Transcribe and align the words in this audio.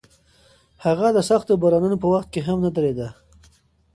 هغه 0.85 1.07
د 1.15 1.19
سختو 1.29 1.59
بارانونو 1.61 1.97
په 2.03 2.07
وخت 2.13 2.29
کې 2.33 2.41
هم 2.47 2.57
نه 2.65 2.69
درېده. 2.75 3.07